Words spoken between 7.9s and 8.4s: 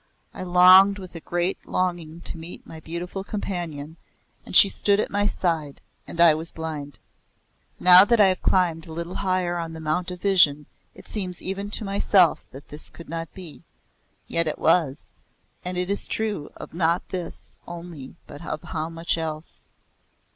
that I